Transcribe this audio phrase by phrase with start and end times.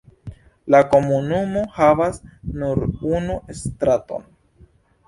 [0.75, 2.19] La komunumo havas
[2.63, 4.29] nur unu straton.